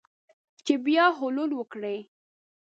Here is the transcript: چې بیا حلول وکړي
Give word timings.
چې 0.65 0.73
بیا 0.85 1.05
حلول 1.19 1.51
وکړي 1.55 1.97